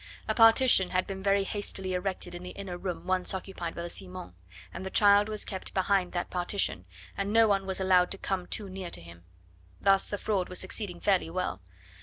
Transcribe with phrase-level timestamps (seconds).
[0.27, 3.89] A partition had been very hastily erected in the inner room once occupied by the
[3.91, 4.33] Simons,
[4.73, 6.85] and the child was kept behind that partition,
[7.15, 9.25] and no one was allowed to come too near to him.
[9.79, 11.61] Thus the fraud was succeeding fairly well.